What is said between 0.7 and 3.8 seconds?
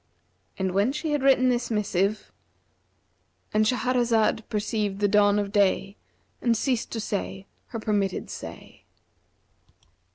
when she had written the missive,—And